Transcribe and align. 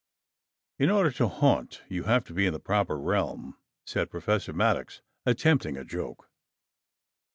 "In 0.79 0.89
order 0.89 1.11
to 1.11 1.27
haunt, 1.27 1.83
you 1.87 2.05
have 2.05 2.23
to 2.23 2.33
be 2.33 2.47
in 2.47 2.53
the 2.53 2.59
proper 2.59 2.97
realm," 2.99 3.55
said 3.85 4.09
Professor 4.09 4.51
Maddox, 4.51 5.03
attempting 5.27 5.77
a 5.77 5.85
joke. 5.85 6.27